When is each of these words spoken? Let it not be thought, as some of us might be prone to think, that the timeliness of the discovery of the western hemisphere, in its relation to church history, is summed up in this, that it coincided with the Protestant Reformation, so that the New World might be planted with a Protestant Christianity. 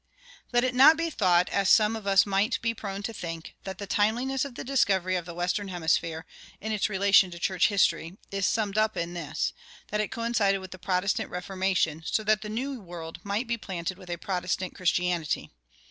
Let 0.51 0.63
it 0.63 0.73
not 0.73 0.97
be 0.97 1.11
thought, 1.11 1.47
as 1.49 1.69
some 1.69 1.95
of 1.95 2.07
us 2.07 2.25
might 2.25 2.59
be 2.63 2.73
prone 2.73 3.03
to 3.03 3.13
think, 3.13 3.53
that 3.65 3.77
the 3.77 3.85
timeliness 3.85 4.43
of 4.43 4.55
the 4.55 4.63
discovery 4.63 5.15
of 5.15 5.25
the 5.27 5.33
western 5.35 5.67
hemisphere, 5.67 6.25
in 6.59 6.71
its 6.71 6.89
relation 6.89 7.29
to 7.29 7.37
church 7.37 7.67
history, 7.67 8.17
is 8.31 8.47
summed 8.47 8.79
up 8.79 8.97
in 8.97 9.13
this, 9.13 9.53
that 9.89 10.01
it 10.01 10.07
coincided 10.09 10.59
with 10.59 10.71
the 10.71 10.79
Protestant 10.79 11.29
Reformation, 11.29 12.01
so 12.03 12.23
that 12.23 12.41
the 12.41 12.49
New 12.49 12.79
World 12.79 13.19
might 13.23 13.45
be 13.45 13.57
planted 13.59 13.99
with 13.99 14.09
a 14.09 14.17
Protestant 14.17 14.73
Christianity. 14.73 15.51